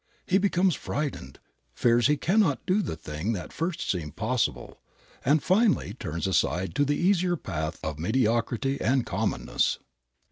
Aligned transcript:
He 0.25 0.39
becomes 0.39 0.73
frightened, 0.73 1.37
fears 1.75 2.07
he 2.07 2.17
cannot 2.17 2.65
do 2.65 2.81
the 2.81 2.95
thing 2.95 3.33
that 3.33 3.45
at 3.53 3.53
first 3.53 3.87
seemed 3.87 4.15
possible, 4.15 4.79
and 5.23 5.43
finally 5.43 5.93
turns 5.93 6.25
aside 6.25 6.73
to 6.73 6.85
the 6.85 6.97
easier 6.97 7.35
path 7.37 7.77
of 7.83 7.99
mediocrity 7.99 8.81
and 8.81 9.05
commonness. 9.05 9.77